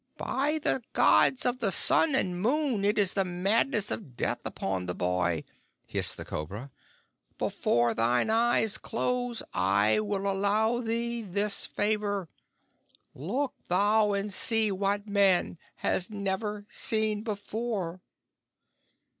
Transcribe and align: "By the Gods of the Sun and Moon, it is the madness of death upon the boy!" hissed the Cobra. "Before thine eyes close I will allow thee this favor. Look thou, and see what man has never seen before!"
"By 0.17 0.57
the 0.57 0.81
Gods 0.93 1.45
of 1.45 1.59
the 1.59 1.69
Sun 1.69 2.15
and 2.15 2.41
Moon, 2.41 2.83
it 2.83 2.97
is 2.97 3.13
the 3.13 3.23
madness 3.23 3.91
of 3.91 4.17
death 4.17 4.39
upon 4.43 4.87
the 4.87 4.95
boy!" 4.95 5.43
hissed 5.85 6.17
the 6.17 6.25
Cobra. 6.25 6.71
"Before 7.37 7.93
thine 7.93 8.31
eyes 8.31 8.79
close 8.79 9.43
I 9.53 9.99
will 9.99 10.27
allow 10.27 10.81
thee 10.81 11.21
this 11.21 11.67
favor. 11.67 12.29
Look 13.13 13.53
thou, 13.67 14.13
and 14.13 14.33
see 14.33 14.71
what 14.71 15.05
man 15.07 15.59
has 15.75 16.09
never 16.09 16.65
seen 16.71 17.21
before!" 17.21 18.01